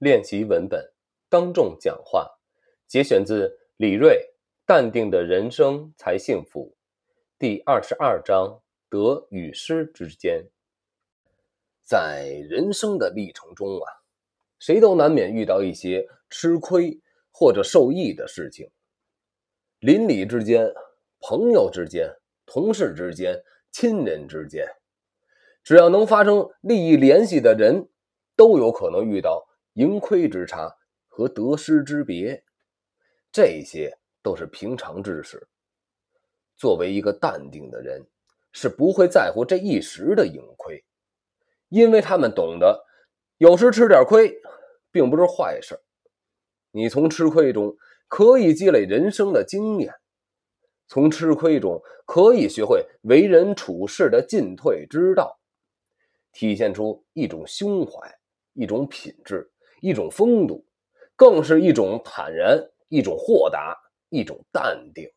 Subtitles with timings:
[0.00, 0.94] 练习文本，
[1.28, 2.26] 当众讲话。
[2.88, 4.30] 节选自李锐
[4.66, 6.74] 《淡定的人生才幸福》
[7.38, 10.48] 第二十二章：得与失之间。
[11.82, 13.92] 在人生的历程中啊，
[14.58, 16.98] 谁都难免遇到一些吃亏
[17.30, 18.70] 或者受益的事情。
[19.80, 20.72] 邻里之间、
[21.20, 22.10] 朋友之间、
[22.46, 24.66] 同事之间、亲人之间，
[25.62, 27.90] 只要能发生利益联系的人，
[28.34, 29.46] 都有可能遇到。
[29.74, 30.76] 盈亏之差
[31.08, 32.42] 和得失之别，
[33.30, 35.48] 这些都是平常之事。
[36.56, 38.04] 作为一个淡定的人，
[38.52, 40.84] 是不会在乎这一时的盈亏，
[41.68, 42.84] 因为他们懂得，
[43.38, 44.34] 有时吃点亏
[44.90, 45.80] 并不是坏事。
[46.72, 47.76] 你从吃亏中
[48.08, 49.94] 可以积累人生的经验，
[50.88, 55.40] 从吃亏中可以学会为人处事的进退之道，
[56.32, 58.18] 体现出一种胸怀，
[58.52, 59.50] 一种品质。
[59.80, 60.64] 一种风度，
[61.16, 63.76] 更是一种坦然，一种豁达，
[64.08, 65.10] 一种淡定。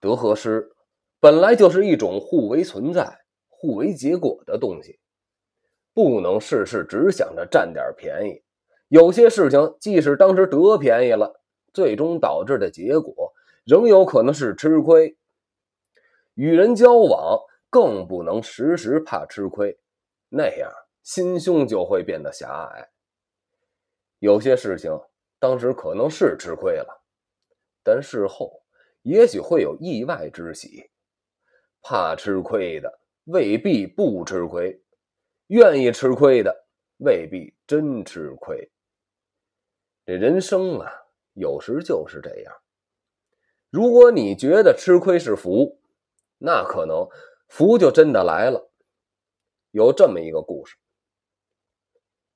[0.00, 0.70] 得和失
[1.18, 4.98] 本来就是一种互为存在、互为结果的东西，
[5.92, 8.42] 不能事事只想着占点便宜。
[8.88, 11.40] 有些事情，即使当时得便宜了，
[11.72, 13.32] 最终导致的结果
[13.64, 15.16] 仍有可能是吃亏。
[16.34, 19.78] 与人交往，更不能时时怕吃亏，
[20.30, 20.72] 那样。
[21.02, 22.90] 心胸就会变得狭隘。
[24.18, 24.90] 有些事情
[25.38, 27.02] 当时可能是吃亏了，
[27.82, 28.62] 但事后
[29.02, 30.90] 也许会有意外之喜。
[31.82, 34.82] 怕吃亏的未必不吃亏，
[35.46, 36.66] 愿意吃亏的
[36.98, 38.70] 未必真吃亏。
[40.04, 40.92] 这人生啊，
[41.32, 42.54] 有时就是这样。
[43.70, 45.80] 如果你觉得吃亏是福，
[46.36, 47.08] 那可能
[47.48, 48.70] 福就真的来了。
[49.70, 50.76] 有这么一个故事。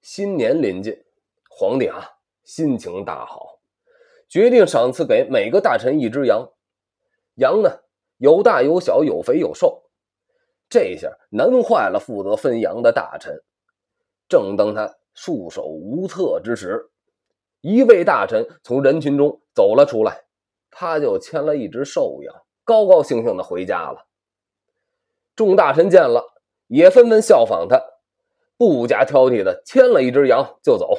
[0.05, 1.03] 新年临近，
[1.49, 2.11] 皇帝啊
[2.45, 3.59] 心情大好，
[4.29, 6.51] 决定赏赐给每个大臣一只羊。
[7.37, 7.81] 羊呢
[8.19, 9.85] 有大有小，有肥有瘦。
[10.69, 13.43] 这下难坏了负责分羊的大臣。
[14.29, 16.91] 正当他束手无策之时，
[17.63, 20.25] 一位大臣从人群中走了出来，
[20.71, 24.07] 他就牵了一只瘦羊，高高兴兴的回家了。
[25.35, 26.35] 众大臣见了，
[26.67, 27.94] 也纷纷效仿他。
[28.57, 30.95] 不加挑剔的牵了一只羊就走，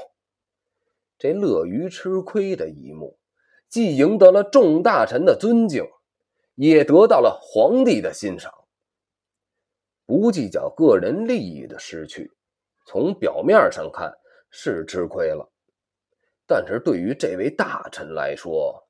[1.17, 3.17] 这乐于吃亏的一幕，
[3.69, 5.85] 既赢得了众大臣的尊敬，
[6.55, 8.53] 也得到了皇帝的欣赏。
[10.05, 12.31] 不计较个人利益的失去，
[12.85, 14.13] 从表面上看
[14.49, 15.49] 是吃亏了，
[16.45, 18.87] 但是对于这位大臣来说，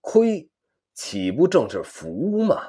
[0.00, 0.48] 亏
[0.92, 2.62] 岂不正是福吗？